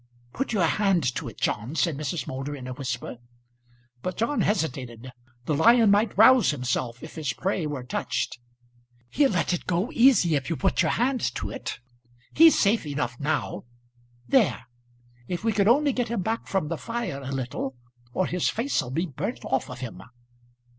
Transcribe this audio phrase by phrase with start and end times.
[0.33, 2.25] "Put your hand to it, John," said Mrs.
[2.25, 3.19] Moulder in a whisper.
[4.01, 5.11] But John hesitated.
[5.45, 8.39] The lion might rouse himself if his prey were touched.
[9.11, 11.77] "He'll let it go easy if you put your hand to it.
[12.33, 13.65] He's safe enough now.
[14.27, 14.65] There.
[15.27, 17.75] If we could only get him back from the fire a little,
[18.11, 20.01] or his face'll be burnt off of him."